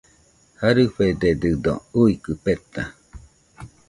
Jarɨfededɨdo 0.59 1.73
uikɨ 2.01 2.31
peta 2.43 2.83